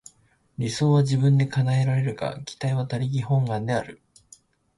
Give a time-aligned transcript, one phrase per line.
[0.57, 4.01] 理想は自分で叶えられるが、期待は他力本願である。